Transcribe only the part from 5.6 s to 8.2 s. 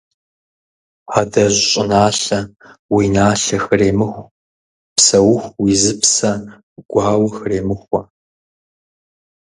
уи зыпсэ гуауэ хремыхуэ.